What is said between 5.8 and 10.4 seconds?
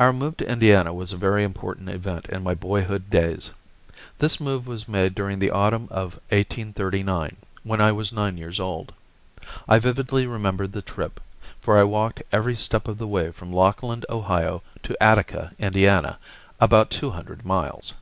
of 1839, when I was nine years old. I vividly